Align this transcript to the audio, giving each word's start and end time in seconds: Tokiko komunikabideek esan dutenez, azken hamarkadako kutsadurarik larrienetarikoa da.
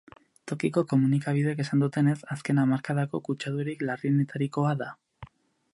Tokiko 0.51 0.81
komunikabideek 0.93 1.61
esan 1.65 1.83
dutenez, 1.85 2.15
azken 2.37 2.63
hamarkadako 2.63 3.21
kutsadurarik 3.29 3.85
larrienetarikoa 3.91 4.75
da. 4.83 4.91